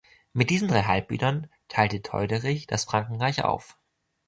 Mit 0.33 0.49
diesen 0.49 0.67
drei 0.67 0.81
Halbbrüdern 0.81 1.45
teilte 1.67 2.01
Theuderich 2.01 2.65
das 2.65 2.85
Frankenreich 2.85 3.43
auf. 3.43 3.77